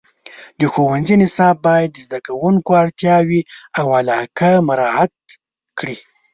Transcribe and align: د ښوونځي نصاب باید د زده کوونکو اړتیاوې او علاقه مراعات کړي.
د 0.59 0.61
ښوونځي 0.73 1.15
نصاب 1.23 1.55
باید 1.67 1.89
د 1.93 1.97
زده 2.05 2.19
کوونکو 2.27 2.71
اړتیاوې 2.83 3.41
او 3.79 3.87
علاقه 3.99 4.51
مراعات 4.67 5.13
کړي. 5.79 5.97